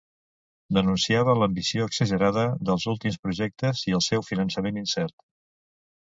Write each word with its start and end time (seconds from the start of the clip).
Denunciava 0.75 1.33
l'ambició 1.41 1.83
exagerada 1.89 2.45
dels 2.69 2.85
últims 2.93 3.17
projectes 3.25 3.83
i 3.91 3.93
el 3.99 4.01
seu 4.07 4.25
finançament 4.31 4.81
incert. 4.83 5.15